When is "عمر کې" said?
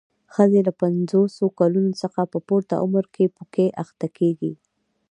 2.83-3.33